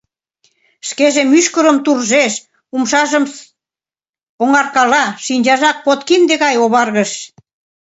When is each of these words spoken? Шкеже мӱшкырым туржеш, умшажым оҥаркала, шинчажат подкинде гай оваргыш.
Шкеже 0.87 1.21
мӱшкырым 1.31 1.77
туржеш, 1.85 2.33
умшажым 2.75 3.23
оҥаркала, 4.43 5.03
шинчажат 5.25 5.77
подкинде 5.85 6.35
гай 6.43 6.55
оваргыш. 6.65 7.11